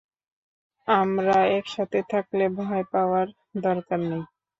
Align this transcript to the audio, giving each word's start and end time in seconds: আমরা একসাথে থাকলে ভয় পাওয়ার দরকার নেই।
আমরা 0.87 1.37
একসাথে 1.57 1.99
থাকলে 2.11 2.45
ভয় 2.57 2.83
পাওয়ার 2.93 3.27
দরকার 3.63 3.99
নেই। 4.09 4.23